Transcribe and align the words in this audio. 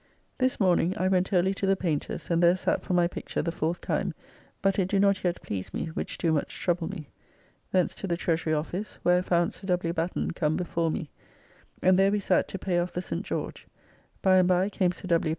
This 0.39 0.59
morning 0.59 0.95
I 0.97 1.07
went 1.07 1.31
early 1.31 1.53
to 1.53 1.67
the 1.67 1.75
Paynter's 1.75 2.31
and 2.31 2.41
there 2.41 2.55
sat 2.55 2.81
for 2.81 2.95
my 2.95 3.05
picture 3.07 3.43
the 3.43 3.51
fourth 3.51 3.81
time, 3.81 4.15
but 4.63 4.79
it 4.79 4.87
do 4.87 4.99
not 4.99 5.23
yet 5.23 5.39
please 5.43 5.71
me, 5.75 5.91
which 5.93 6.17
do 6.17 6.31
much 6.31 6.59
trouble 6.59 6.87
me. 6.87 7.09
Thence 7.71 7.93
to 7.93 8.07
the 8.07 8.17
Treasury 8.17 8.55
Office, 8.55 8.97
where 9.03 9.19
I 9.19 9.21
found 9.21 9.53
Sir 9.53 9.67
W. 9.67 9.93
Batten 9.93 10.31
come 10.31 10.57
before 10.57 10.89
me, 10.89 11.11
and 11.83 11.99
there 11.99 12.09
we 12.11 12.19
sat 12.19 12.47
to 12.47 12.57
pay 12.57 12.79
off 12.79 12.93
the 12.93 13.01
St. 13.03 13.21
George. 13.23 13.67
By 14.23 14.37
and 14.37 14.47
by 14.47 14.69
came 14.69 14.91
Sir 14.91 15.07
W. 15.07 15.29